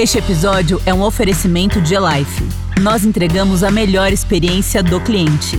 [0.00, 2.42] Este episódio é um oferecimento de Life.
[2.80, 5.58] Nós entregamos a melhor experiência do cliente.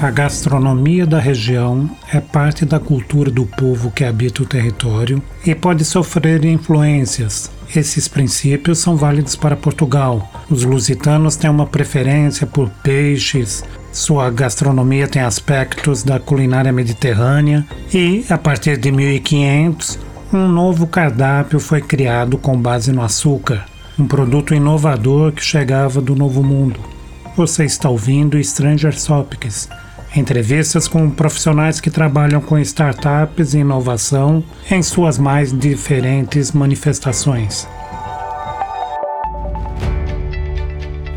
[0.00, 5.54] A gastronomia da região é parte da cultura do povo que habita o território e
[5.54, 7.50] pode sofrer influências.
[7.76, 10.26] Esses princípios são válidos para Portugal.
[10.48, 13.62] Os lusitanos têm uma preferência por peixes,
[13.92, 19.98] sua gastronomia tem aspectos da culinária mediterrânea e, a partir de 1500,
[20.32, 23.64] um novo cardápio foi criado com base no açúcar,
[23.98, 26.80] um produto inovador que chegava do Novo Mundo.
[27.36, 29.68] Você está ouvindo Stranger Topics,
[30.14, 37.68] Entrevistas com profissionais que trabalham com startups e inovação em suas mais diferentes manifestações.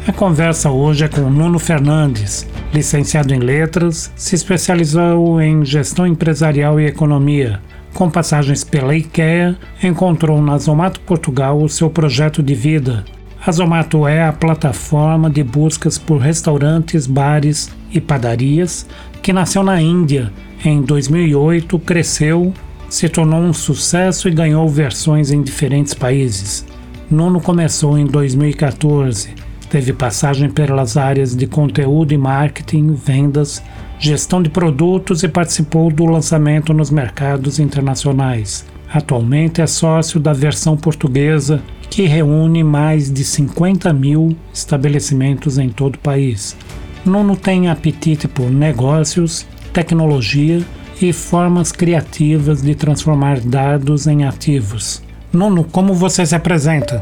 [0.05, 6.77] A conversa hoje é com Nuno Fernandes, licenciado em Letras, se especializou em Gestão Empresarial
[6.77, 7.61] e Economia.
[7.93, 13.05] Com passagens pela IKEA, encontrou na Zomato Portugal o seu projeto de vida.
[13.45, 18.85] A Zomato é a plataforma de buscas por restaurantes, bares e padarias,
[19.21, 20.33] que nasceu na Índia
[20.65, 22.53] em 2008, cresceu,
[22.89, 26.65] se tornou um sucesso e ganhou versões em diferentes países.
[27.09, 29.42] Nuno começou em 2014,
[29.73, 33.59] teve passagem pelas áreas de conteúdo e marketing, vendas,
[33.97, 38.63] gestão de produtos e participou do lançamento nos mercados internacionais.
[38.87, 45.95] Atualmente é sócio da versão portuguesa, que reúne mais de 50 mil estabelecimentos em todo
[45.95, 46.55] o país.
[47.03, 49.43] Nuno tem apetite por negócios,
[49.73, 50.63] tecnologia
[51.01, 55.01] e formas criativas de transformar dados em ativos.
[55.33, 57.01] Nuno, como você se apresenta?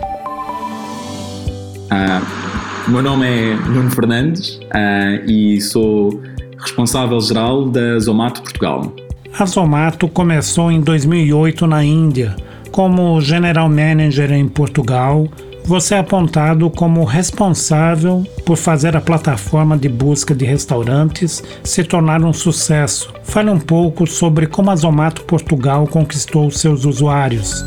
[1.91, 2.40] Uh,
[2.87, 6.21] o meu nome é Nuno Fernandes uh, e sou
[6.57, 8.93] responsável geral da Zomato Portugal.
[9.37, 12.35] A Zomato começou em 2008 na Índia,
[12.71, 15.27] como General Manager em Portugal
[15.63, 22.23] você é apontado como responsável por fazer a plataforma de busca de restaurantes se tornar
[22.23, 23.13] um sucesso.
[23.23, 27.63] Fale um pouco sobre como a Zomato Portugal conquistou seus usuários.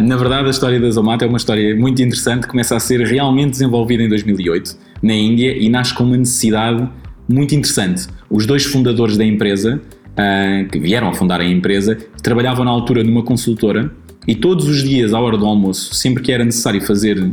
[0.00, 3.52] Na verdade, a história da Zomato é uma história muito interessante, começa a ser realmente
[3.52, 6.88] desenvolvida em 2008 na Índia e nasce com uma necessidade
[7.28, 8.08] muito interessante.
[8.28, 13.04] Os dois fundadores da empresa, uh, que vieram a fundar a empresa, trabalhavam na altura
[13.04, 13.90] numa consultora
[14.26, 17.32] e todos os dias, à hora do almoço, sempre que era necessário fazer uh,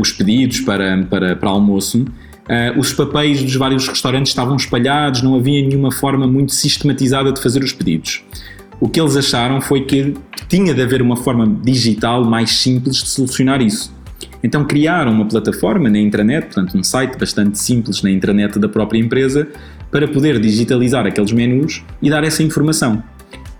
[0.00, 5.34] os pedidos para, para, para almoço, uh, os papéis dos vários restaurantes estavam espalhados, não
[5.34, 8.24] havia nenhuma forma muito sistematizada de fazer os pedidos.
[8.82, 10.12] O que eles acharam foi que
[10.48, 13.94] tinha de haver uma forma digital mais simples de solucionar isso.
[14.42, 18.98] Então criaram uma plataforma na intranet, portanto um site bastante simples na intranet da própria
[18.98, 19.46] empresa,
[19.88, 23.00] para poder digitalizar aqueles menus e dar essa informação.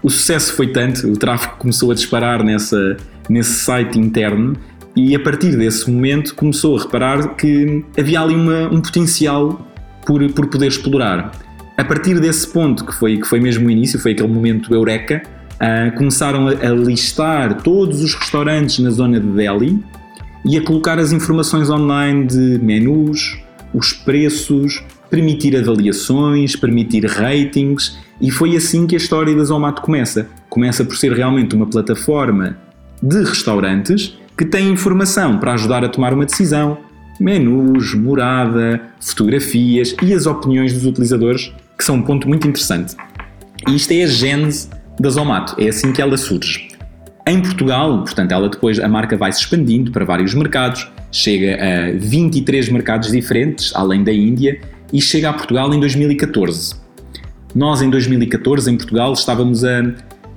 [0.02, 2.96] O sucesso foi tanto, o tráfego começou a disparar nessa,
[3.28, 4.56] nesse site interno
[4.96, 9.64] e a partir desse momento começou a reparar que havia ali uma, um potencial
[10.04, 11.30] por, por poder explorar.
[11.76, 15.22] A partir desse ponto, que foi, que foi mesmo o início, foi aquele momento eureka,
[15.54, 19.82] uh, começaram a, a, listar todos os restaurantes na zona de Delhi
[20.44, 23.38] e a colocar as informações online de menus,
[23.72, 30.28] os preços, permitir avaliações, permitir ratings e foi assim que a história da Zomato começa.
[30.48, 32.56] Começa por ser realmente uma plataforma
[33.02, 36.78] de restaurantes que tem informação para ajudar a tomar uma decisão,
[37.20, 42.94] menus, morada, fotografias e as opiniões dos utilizadores, que são um ponto muito interessante.
[43.68, 44.68] E isto é a gênese
[44.98, 46.68] da Zomato, é assim que ela surge.
[47.26, 51.92] Em Portugal, portanto, ela depois a marca vai se expandindo para vários mercados, chega a
[51.96, 54.60] 23 mercados diferentes, além da Índia,
[54.92, 56.74] e chega a Portugal em 2014.
[57.54, 59.80] Nós, em 2014, em Portugal, estávamos a,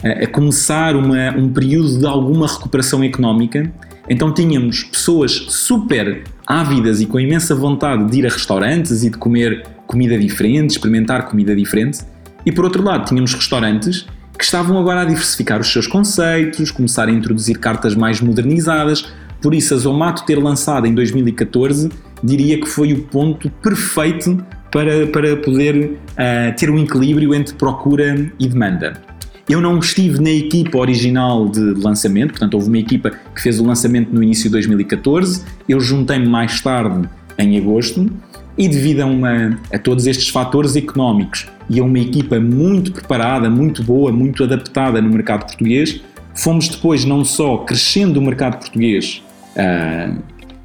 [0.04, 3.72] a começar uma, um período de alguma recuperação económica,
[4.08, 9.18] então tínhamos pessoas super ávidas e com imensa vontade de ir a restaurantes e de
[9.18, 12.00] comer comida diferente, experimentar comida diferente,
[12.46, 14.06] e por outro lado, tínhamos restaurantes
[14.38, 19.08] que estavam agora a diversificar os seus conceitos, começar a introduzir cartas mais modernizadas.
[19.42, 21.90] Por isso, a Zomato ter lançado em 2014
[22.24, 28.32] diria que foi o ponto perfeito para, para poder uh, ter um equilíbrio entre procura
[28.38, 29.02] e demanda.
[29.48, 33.66] Eu não estive na equipa original de lançamento, portanto, houve uma equipa que fez o
[33.66, 37.08] lançamento no início de 2014, eu juntei-me mais tarde,
[37.38, 38.10] em agosto,
[38.58, 43.50] e devido a, uma, a todos estes fatores económicos e a uma equipa muito preparada,
[43.50, 46.02] muito boa, muito adaptada no mercado português,
[46.34, 49.22] fomos depois não só crescendo o mercado português,
[49.56, 50.18] uh,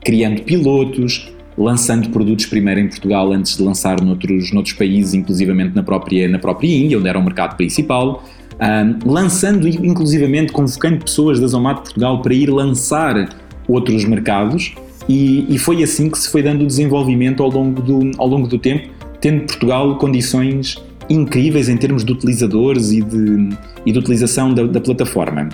[0.04, 5.82] criando pilotos, lançando produtos primeiro em Portugal antes de lançar noutros, noutros países, inclusivamente na
[5.82, 8.25] própria, na própria Índia, onde era o mercado principal.
[8.60, 13.31] Um, lançando, inclusivamente, convocando pessoas da Zomato Portugal para ir lançar
[13.66, 14.75] outros mercados,
[15.11, 18.47] e, e, foi assim que se foi dando o desenvolvimento ao longo do, ao longo
[18.47, 18.89] do tempo,
[19.21, 23.49] tendo Portugal condições incríveis em termos de utilizadores e de,
[23.85, 25.49] e de utilização da, da plataforma.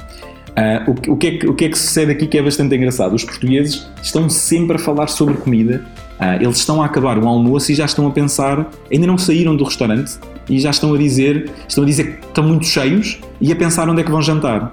[0.57, 2.75] Uh, o, o, que é que, o que é que sucede aqui que é bastante
[2.75, 3.15] engraçado?
[3.15, 5.85] Os portugueses estão sempre a falar sobre comida,
[6.19, 9.55] uh, eles estão a acabar o almoço e já estão a pensar, ainda não saíram
[9.55, 10.19] do restaurante
[10.49, 13.87] e já estão a dizer, estão a dizer que estão muito cheios e a pensar
[13.91, 14.71] onde é que vão jantar.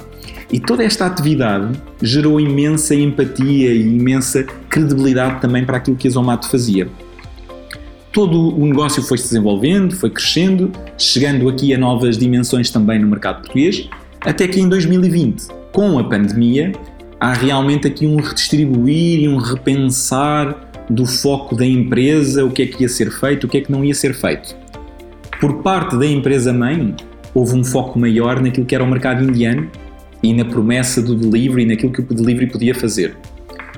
[0.49, 6.11] E toda esta atividade gerou imensa empatia e imensa credibilidade também para aquilo que a
[6.11, 6.87] Zomato fazia.
[8.13, 13.07] Todo o negócio foi se desenvolvendo, foi crescendo, chegando aqui a novas dimensões também no
[13.07, 13.89] mercado português,
[14.21, 16.71] até que em 2020 com a pandemia,
[17.19, 22.67] há realmente aqui um redistribuir e um repensar do foco da empresa, o que é
[22.67, 24.55] que ia ser feito, o que é que não ia ser feito.
[25.39, 26.95] Por parte da empresa-mãe,
[27.33, 29.69] houve um foco maior naquilo que era o mercado indiano
[30.21, 33.17] e na promessa do delivery, naquilo que o delivery podia fazer.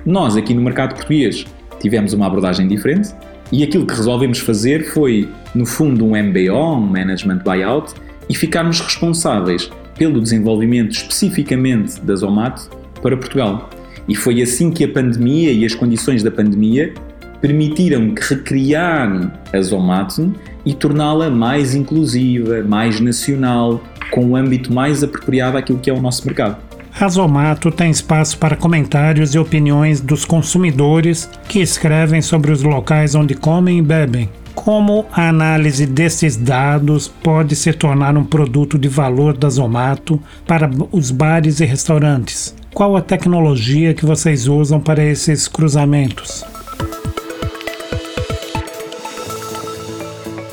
[0.06, 1.45] Nós, aqui no mercado português,
[1.80, 3.09] tivemos uma abordagem diferente
[3.51, 7.94] e aquilo que resolvemos fazer foi, no fundo, um MBO, um Management Buyout,
[8.27, 12.69] e ficarmos responsáveis pelo desenvolvimento especificamente da Zomato
[13.01, 13.69] para Portugal.
[14.07, 16.94] E foi assim que a pandemia e as condições da pandemia
[17.42, 20.33] permitiram recriar a Zomato
[20.65, 26.01] e torná-la mais inclusiva, mais nacional, com um âmbito mais apropriado àquilo que é o
[26.01, 26.57] nosso mercado.
[26.97, 33.13] A Zomato tem espaço para comentários e opiniões dos consumidores que escrevem sobre os locais
[33.15, 34.30] onde comem e bebem.
[34.56, 40.71] Como a análise desses dados pode se tornar um produto de valor da Zomato para
[40.89, 42.56] os bares e restaurantes?
[42.74, 46.45] Qual a tecnologia que vocês usam para esses cruzamentos?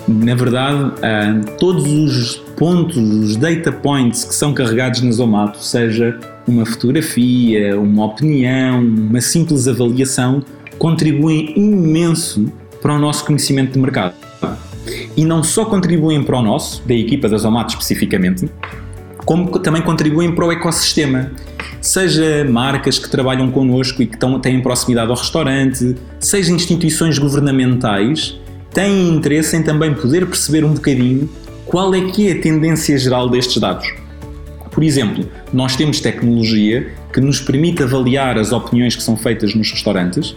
[0.09, 6.19] Na verdade, ah, todos os pontos, os data points que são carregados na Zomato, seja
[6.47, 10.43] uma fotografia, uma opinião, uma simples avaliação,
[10.79, 14.15] contribuem imenso para o nosso conhecimento de mercado.
[15.17, 18.49] E não só contribuem para o nosso, da equipa da Zomato especificamente,
[19.25, 21.31] como também contribuem para o ecossistema.
[21.81, 28.39] Seja marcas que trabalham connosco e que têm proximidade ao restaurante, seja instituições governamentais,
[28.73, 31.29] têm interesse em também poder perceber um bocadinho
[31.67, 34.02] qual é que é a tendência geral destes dados.
[34.73, 39.71] Por exemplo, nós temos tecnologia que nos permite avaliar as opiniões que são feitas nos
[39.71, 40.35] restaurantes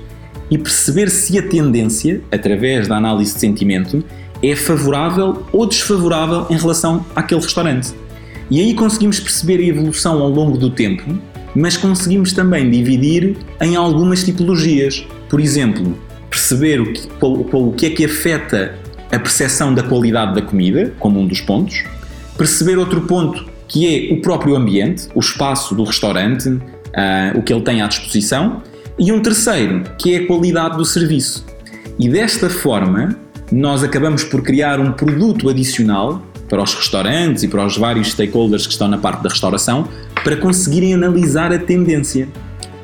[0.52, 4.04] e perceber se a tendência, através da análise de sentimento,
[4.44, 7.94] é favorável ou desfavorável em relação àquele restaurante.
[8.52, 11.18] E aí conseguimos perceber a evolução ao longo do tempo,
[11.56, 15.08] mas conseguimos também dividir em algumas tipologias.
[15.30, 15.98] Por exemplo,
[16.30, 18.76] perceber o que, o que é que afeta
[19.10, 21.86] a percepção da qualidade da comida, como um dos pontos,
[22.38, 26.62] perceber outro ponto que é o próprio ambiente, o espaço do restaurante, uh,
[27.38, 28.62] o que ele tem à disposição,
[28.98, 31.46] e um terceiro, que é a qualidade do serviço.
[32.00, 33.18] E desta forma,
[33.52, 38.66] nós acabamos por criar um produto adicional para os restaurantes e para os vários stakeholders
[38.66, 39.88] que estão na parte da restauração
[40.24, 42.28] para conseguirem analisar a tendência.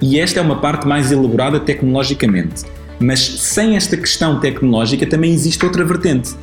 [0.02, 2.64] E esta é uma parte mais elaborada tecnologicamente.
[3.00, 6.36] Mas sem esta questão tecnológica também existe outra vertente.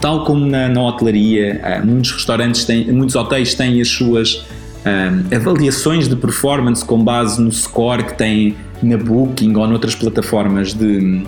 [0.00, 4.46] Tal como na, na hotelaria, eh, muitos restaurantes têm, muitos hotéis têm as suas
[4.86, 10.72] um, avaliações de performance com base no score que têm na Booking ou noutras plataformas
[10.72, 11.22] de,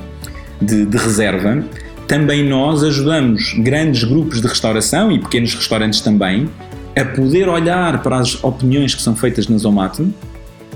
[0.60, 1.62] de, de reserva,
[2.08, 6.48] também nós ajudamos grandes grupos de restauração e pequenos restaurantes também
[6.96, 10.12] a poder olhar para as opiniões que são feitas na Zomato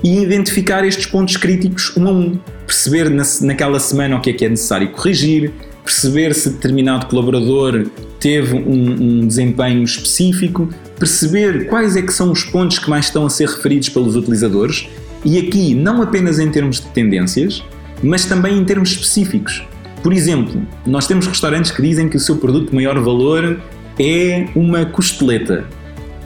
[0.03, 4.33] e identificar estes pontos críticos um a um, perceber na, naquela semana o que é
[4.33, 5.51] que é necessário corrigir,
[5.87, 7.87] perceber se determinado colaborador
[8.19, 10.67] teve um, um, desempenho específico,
[10.99, 14.89] perceber quais é que são os pontos que mais estão a ser referidos pelos utilizadores
[15.23, 17.63] e aqui não apenas em termos de tendências,
[18.03, 19.63] mas também em termos específicos.
[20.03, 23.57] Por exemplo, nós temos restaurantes que dizem que o seu produto de maior valor
[23.97, 25.65] é uma costeleta.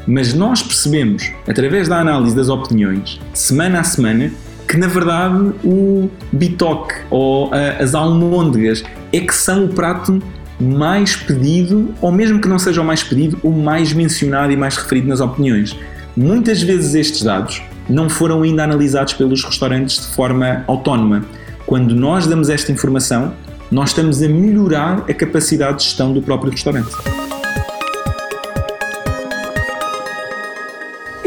[0.08, 4.32] Mas nós percebemos, através da análise das opiniões, semana a semana,
[4.71, 10.17] que na verdade o bitoque ou as almôndegas é que são o prato
[10.61, 14.77] mais pedido, ou mesmo que não seja o mais pedido, o mais mencionado e mais
[14.77, 15.77] referido nas opiniões.
[16.15, 21.25] Muitas vezes estes dados não foram ainda analisados pelos restaurantes de forma autónoma.
[21.65, 23.33] Quando nós damos esta informação,
[23.69, 26.91] nós estamos a melhorar a capacidade de gestão do próprio restaurante.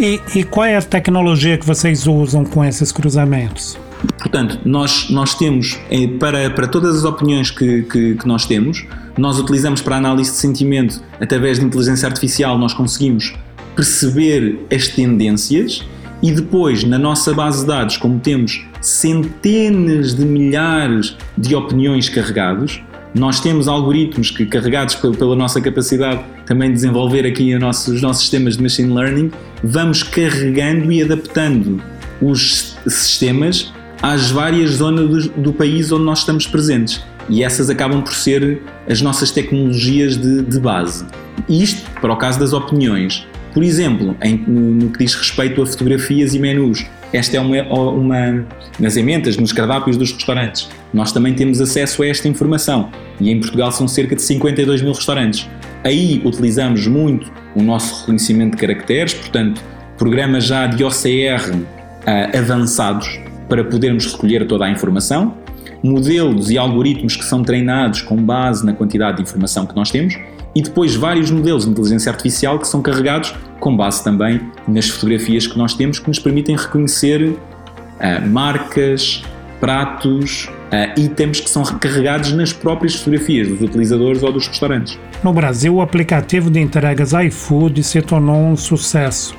[0.04, 3.78] E, e, qual é a tecnologia que vocês usam com esses cruzamentos?
[4.18, 8.84] Portanto, nós, nós temos, eh, para, para todas as opiniões que, que, que nós temos,
[9.16, 13.32] nós utilizamos para análise de sentimento, através de inteligência artificial, nós conseguimos
[13.75, 15.82] perceber as tendências
[16.23, 22.82] e depois, na nossa base de dados, como temos centenas de milhares de opiniões carregados,
[23.14, 28.02] nós temos algoritmos que, carregados pela nossa capacidade também de desenvolver aqui os nossos, os
[28.02, 29.30] nossos sistemas de machine learning,
[29.64, 31.83] vamos carregando e adaptando
[32.21, 37.02] os sistemas às várias zonas do, do país onde nós estamos presentes.
[37.28, 41.06] E essas acabam por ser as nossas tecnologias de, de base.
[41.49, 43.26] Isto para o caso das opiniões.
[43.54, 48.47] Por exemplo, em, no que diz respeito a fotografias e menus, esta é uma, uma
[48.78, 50.68] nas emendas, nos cardápios dos restaurantes.
[50.92, 54.92] Nós também temos acesso a esta informação e em Portugal são cerca de 52 mil
[54.92, 55.49] restaurantes.
[55.83, 59.62] Aí utilizamos muito o nosso reconhecimento de caracteres, portanto,
[59.96, 61.66] programas já de OCR uh,
[62.06, 65.34] ah, avançados para podermos recolher toda a informação,
[65.82, 70.16] modelos e algoritmos que são treinados com base na quantidade de informação que nós temos
[70.54, 75.46] e depois vários modelos de inteligência artificial que são carregados com base também nas fotografias
[75.46, 79.23] que nós temos que nos permitem reconhecer uh, marcas,
[79.61, 84.99] pratos, uh, itens que são carregados nas próprias fotografias dos utilizadores ou dos restaurantes.
[85.23, 89.37] No Brasil, o aplicativo de entregas iFood se tornou um sucesso.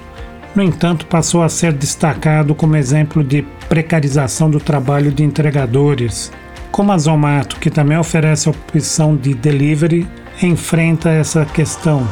[0.55, 6.31] No entanto, passou a ser destacado como exemplo de precarização do trabalho de entregadores.
[6.71, 10.07] Como a Zomato, que também oferece a opção de delivery,
[10.41, 12.07] enfrenta essa questão?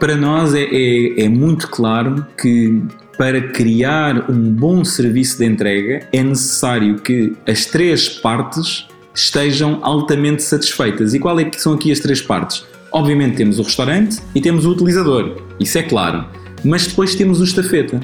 [0.00, 2.82] Para nós é, é, é muito claro que
[3.16, 10.42] para criar um bom serviço de entrega é necessário que as três partes estejam altamente
[10.42, 11.14] satisfeitas.
[11.14, 12.64] E qual é que são aqui as três partes?
[12.92, 16.24] Obviamente temos o restaurante e temos o utilizador, isso é claro.
[16.64, 18.00] Mas depois temos o estafeta.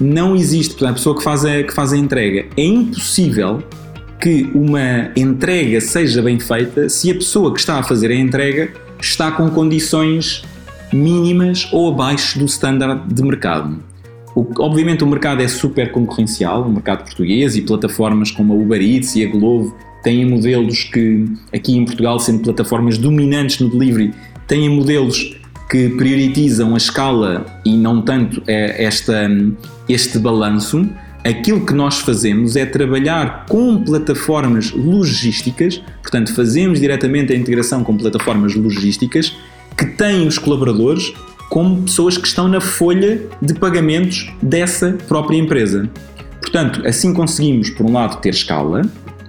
[0.00, 2.46] Não existe, portanto, a pessoa que faz a, que faz a entrega.
[2.56, 3.62] É impossível
[4.20, 8.72] que uma entrega seja bem feita se a pessoa que está a fazer a entrega
[9.00, 10.44] está com condições
[10.92, 13.91] mínimas ou abaixo do standard de mercado.
[14.34, 18.80] O, obviamente o mercado é super concorrencial, o mercado português e plataformas como a Uber
[18.80, 24.12] Eats e a Glovo têm modelos que aqui em Portugal, sendo plataformas dominantes no delivery,
[24.46, 25.36] têm modelos
[25.70, 29.30] que prioritizam a escala e não tanto é esta,
[29.88, 30.86] este balanço,
[31.24, 37.96] aquilo que nós fazemos é trabalhar com plataformas logísticas, portanto, fazemos diretamente a integração com
[37.96, 39.34] plataformas logísticas
[39.76, 41.14] que têm os colaboradores
[41.52, 45.86] como pessoas que estão na folha de pagamentos dessa própria empresa.
[46.40, 48.80] Portanto, assim conseguimos, por um lado, ter escala,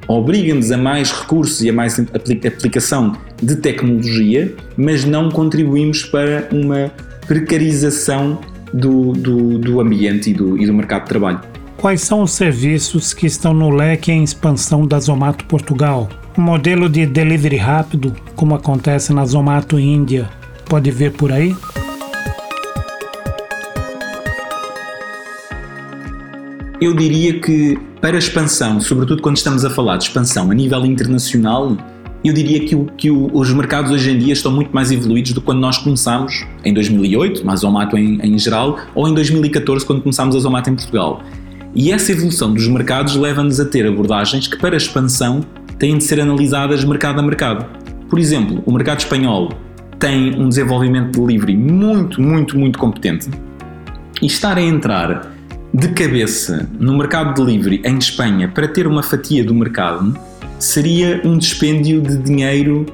[0.07, 3.11] obriga-nos a mais recursos e a mais aplicação
[3.41, 6.89] de tecnologia, mas não contribuímos para uma
[7.27, 8.39] precarização
[8.73, 11.41] do, do, do ambiente e do, e do mercado de trabalho.
[11.75, 16.07] Quais são os serviços que estão no leque em expansão da Zomato Portugal?
[16.37, 20.29] Um modelo de delivery rápido, como acontece na Zomato Índia,
[20.69, 21.53] pode ver por aí?
[26.83, 31.77] Eu diria que para expansão, sobretudo quando estamos a falar de expansão a nível internacional,
[32.25, 35.31] eu diria que, o, que o, os mercados hoje em dia estão muito mais evoluídos
[35.31, 39.85] do que quando nós começámos em 2008, a Zomato em, em geral, ou em 2014,
[39.85, 41.23] quando começámos a Zomato em Portugal.
[41.73, 45.39] E essa evolução dos mercados leva-nos a ter abordagens que, para expansão,
[45.79, 47.65] têm de ser analisadas mercado a mercado.
[48.09, 49.53] Por exemplo, o mercado espanhol
[49.97, 53.29] tem um desenvolvimento de delivery muito, muito, muito competente
[54.21, 55.32] e estar a entrar
[55.73, 60.15] de cabeça no mercado de delivery em Espanha para ter uma fatia do mercado
[60.59, 62.85] seria um dispêndio de dinheiro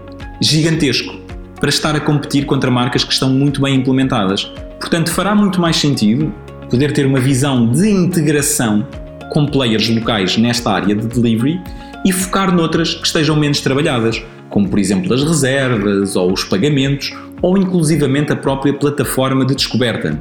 [0.41, 1.13] gigantesco
[1.59, 4.45] para estar a competir contra marcas que estão muito bem implementadas.
[4.79, 6.33] Portanto, fará muito mais sentido
[6.69, 8.87] poder ter uma visão de integração
[9.29, 11.59] com players locais nesta área de delivery
[12.05, 17.13] e focar noutras que estejam menos trabalhadas, como por exemplo as reservas ou os pagamentos
[17.41, 20.17] ou inclusivamente a própria plataforma de descoberta.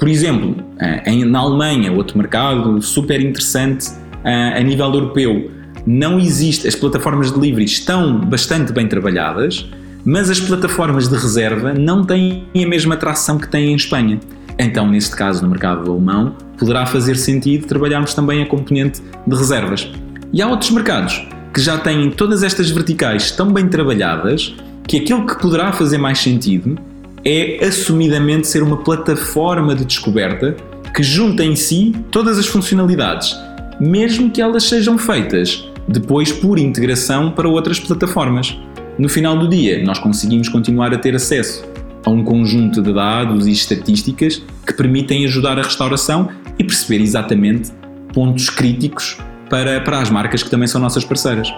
[0.00, 3.90] Por exemplo, eh, na Alemanha, outro mercado super interessante
[4.24, 5.50] eh, a nível europeu,
[5.86, 9.68] não existe, as plataformas de delivery estão bastante bem trabalhadas,
[10.02, 14.18] mas as plataformas de reserva não têm a mesma atração que têm em Espanha.
[14.58, 19.86] Então, neste caso, no mercado alemão, poderá fazer sentido trabalharmos também a componente de reservas.
[20.32, 24.54] E há outros mercados que já têm todas estas verticais tão bem trabalhadas
[24.88, 26.78] que aquilo que poderá fazer mais sentido
[27.24, 30.56] é assumidamente ser uma plataforma de descoberta
[30.94, 33.36] que junta em si todas as funcionalidades,
[33.80, 38.56] mesmo que elas sejam feitas depois por integração para outras plataformas.
[38.98, 41.64] No final do dia, nós conseguimos continuar a ter acesso
[42.04, 47.70] a um conjunto de dados e estatísticas que permitem ajudar a restauração e perceber exatamente
[48.12, 51.52] pontos críticos para, para as marcas que também são nossas parceiras.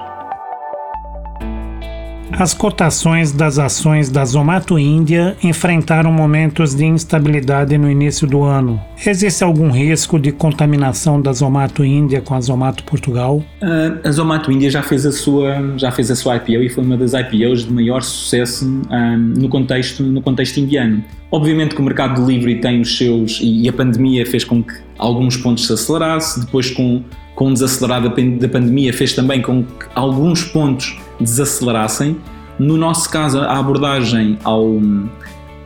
[2.38, 8.80] As cotações das ações da Zomato Índia enfrentaram momentos de instabilidade no início do ano.
[9.06, 13.44] Existe algum risco de contaminação da Zomato Índia com a Zomato Portugal?
[13.62, 16.82] Uh, a Zomato Índia já fez a sua já fez a sua IPO e foi
[16.82, 21.04] uma das IPOs de maior sucesso um, no contexto no contexto indiano.
[21.30, 25.36] Obviamente que o mercado delivery tem os seus e a pandemia fez com que alguns
[25.36, 27.02] pontos se acelerasse, depois com
[27.34, 28.10] com o desacelerar da
[28.48, 32.16] pandemia fez também com que alguns pontos desacelerassem.
[32.58, 34.78] No nosso caso, a abordagem ao,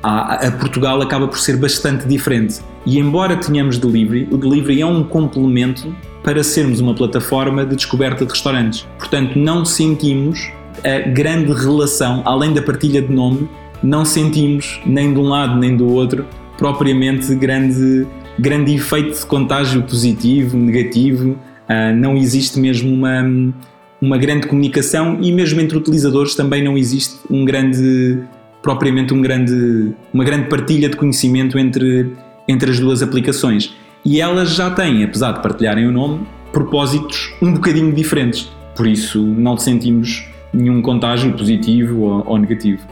[0.02, 2.60] a, a, Portugal acaba por ser bastante diferente.
[2.84, 8.24] E embora tenhamos delivery, o delivery é um complemento para sermos uma plataforma de descoberta
[8.24, 8.86] de restaurantes.
[8.98, 10.50] Portanto, não sentimos
[10.84, 13.48] a grande relação, além da partilha de nome,
[13.82, 16.24] não sentimos nem de um lado nem do outro
[16.56, 18.06] propriamente grande,
[18.38, 21.30] grande efeito de contágio positivo, negativo.
[21.68, 23.52] Uh, não existe mesmo uma
[24.00, 28.22] uma grande comunicação e mesmo entre utilizadores também não existe um grande
[28.66, 32.12] propriamente um grande, uma grande partilha de conhecimento entre,
[32.48, 33.72] entre as duas aplicações.
[34.04, 38.50] E elas já têm, apesar de partilharem o nome, propósitos um bocadinho diferentes.
[38.74, 42.82] Por isso não sentimos nenhum contágio positivo ou, ou negativo.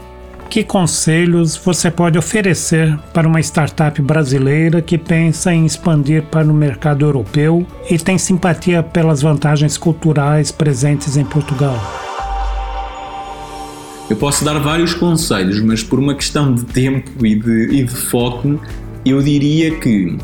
[0.55, 6.53] Que conselhos você pode oferecer para uma startup brasileira que pensa em expandir para o
[6.53, 11.77] mercado europeu e tem simpatia pelas vantagens culturais presentes em Portugal?
[14.09, 17.93] Eu posso dar vários conselhos, mas por uma questão de tempo e de, e de
[17.93, 18.57] foco,
[19.05, 20.17] eu diria que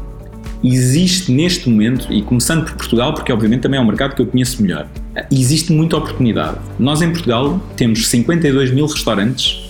[0.64, 4.28] existe neste momento, e começando por Portugal, porque obviamente também é um mercado que eu
[4.28, 4.88] conheço melhor,
[5.30, 6.58] existe muita oportunidade.
[6.80, 9.70] Nós em Portugal temos 52 mil restaurantes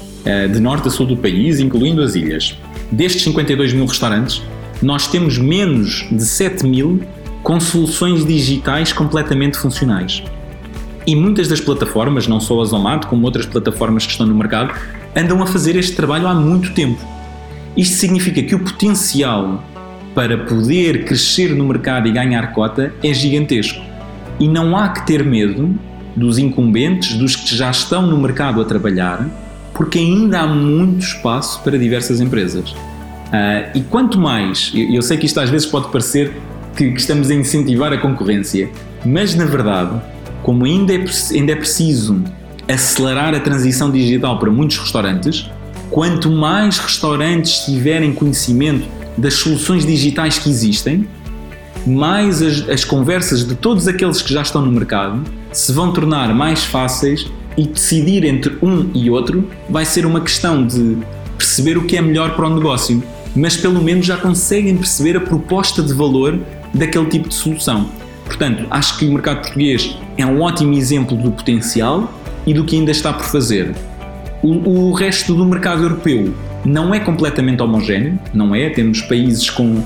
[0.52, 2.58] de norte a sul do país, incluindo as ilhas.
[2.92, 4.42] Destes 52 mil restaurantes,
[4.82, 7.02] nós temos menos de 7 mil
[7.44, 10.24] com soluções digitais completamente funcionais.
[11.08, 14.74] E muitas das plataformas, não só a Zomato, como outras plataformas que estão no mercado,
[15.16, 17.02] andam a fazer este trabalho há muito tempo.
[17.76, 19.64] Isto significa que o potencial
[20.14, 23.82] para poder crescer no mercado e ganhar cota é gigantesco.
[24.40, 25.74] E não há que ter medo
[26.16, 29.26] dos incumbentes, dos que já estão no mercado a trabalhar,
[29.74, 32.72] porque ainda há muito espaço para diversas empresas.
[32.72, 36.34] Uh, e quanto mais, eu, eu, sei que isto às vezes pode parecer
[36.76, 38.70] que, que, estamos a incentivar a concorrência,
[39.06, 40.02] mas na verdade,
[40.44, 42.22] como ainda é, ainda é preciso
[42.68, 45.50] acelerar a transição digital para muitos restaurantes,
[45.90, 51.08] quanto mais restaurantes tiverem conhecimento das soluções digitais que existem,
[51.86, 56.34] mais as, as conversas de todos aqueles que já estão no mercado se vão tornar
[56.34, 60.98] mais fáceis e decidir entre um e outro vai ser uma questão de
[61.38, 63.04] perceber o que é melhor para o negócio,
[63.36, 66.40] mas pelo menos já conseguem perceber a proposta de valor
[66.74, 67.90] daquele tipo de solução.
[68.26, 72.12] Portanto, acho que o mercado português é um ótimo exemplo do potencial
[72.46, 73.76] e do que ainda está por fazer.
[74.42, 76.34] O, o resto do mercado europeu
[76.64, 78.70] não é completamente homogéneo, não é?
[78.70, 79.84] Temos países com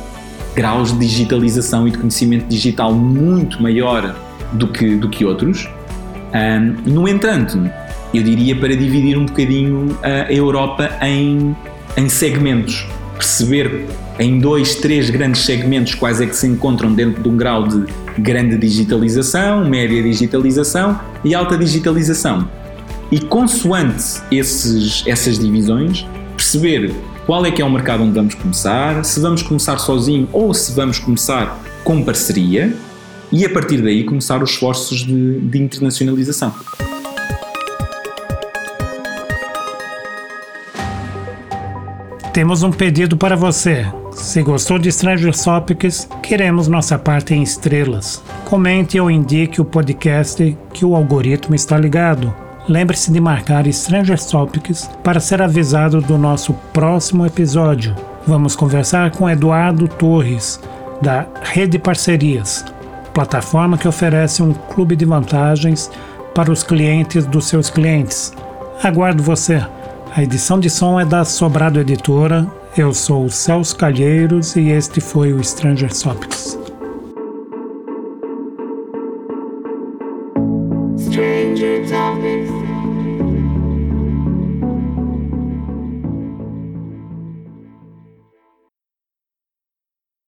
[0.56, 4.16] graus de digitalização e de conhecimento digital muito maior
[4.54, 5.68] do que, do que outros,
[6.36, 7.70] um, no entanto,
[8.14, 11.56] eu diria para dividir um bocadinho a Europa em,
[11.96, 13.86] em segmentos, perceber
[14.20, 17.86] em dois, três grandes segmentos quais é que se encontram dentro de um grau de
[18.18, 22.48] grande digitalização, média digitalização e alta digitalização.
[23.12, 26.94] E consoante esses, essas divisões, perceber
[27.26, 30.74] qual é que é o mercado onde vamos começar, se vamos começar sozinho ou se
[30.74, 32.76] vamos começar com parceria,
[33.32, 36.54] e a partir daí começar os esforços de, de internacionalização.
[42.36, 43.86] Temos um pedido para você.
[44.12, 48.22] Se gostou de Stranger Topics, queremos nossa parte em estrelas.
[48.44, 52.36] Comente ou indique o podcast que o algoritmo está ligado.
[52.68, 57.96] Lembre-se de marcar Stranger Topics para ser avisado do nosso próximo episódio.
[58.28, 60.60] Vamos conversar com Eduardo Torres,
[61.02, 62.66] da Rede Parcerias,
[63.16, 65.90] plataforma que oferece um clube de vantagens
[66.36, 68.34] para os clientes dos seus clientes.
[68.84, 69.66] Aguardo você.
[70.14, 72.46] A edição de som é da Sobrado Editora.
[72.78, 76.65] Eu sou o Celso Calheiros e este foi o Stranger Topics.